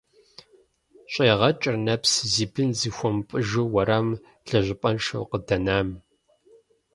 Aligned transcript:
ЩӀегъэкӀыр 1.11 1.75
нэпс 1.85 2.13
зи 2.31 2.45
бын 2.53 2.69
зыхуэмыпӀыжу 2.79 3.65
уэрамым 3.73 4.21
лэжьапӀэншэу 4.49 5.27
къыдэнам… 5.29 5.87